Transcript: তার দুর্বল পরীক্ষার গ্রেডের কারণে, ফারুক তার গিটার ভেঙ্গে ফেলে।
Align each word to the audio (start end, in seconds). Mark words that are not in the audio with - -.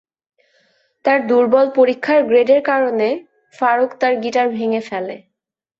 তার 1.05 1.19
দুর্বল 1.27 1.67
পরীক্ষার 1.75 2.19
গ্রেডের 2.23 2.61
কারণে, 2.63 3.09
ফারুক 3.55 3.91
তার 4.01 4.13
গিটার 4.23 4.47
ভেঙ্গে 4.49 4.81
ফেলে। 4.89 5.15